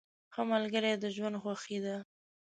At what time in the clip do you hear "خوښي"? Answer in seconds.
1.43-1.79